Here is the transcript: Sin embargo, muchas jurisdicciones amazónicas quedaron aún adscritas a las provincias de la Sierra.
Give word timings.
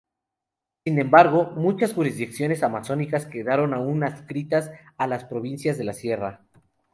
Sin 0.83 0.97
embargo, 0.99 1.51
muchas 1.55 1.93
jurisdicciones 1.93 2.63
amazónicas 2.63 3.27
quedaron 3.27 3.75
aún 3.75 4.03
adscritas 4.03 4.71
a 4.97 5.05
las 5.05 5.25
provincias 5.25 5.77
de 5.77 5.83
la 5.83 5.93
Sierra. 5.93 6.41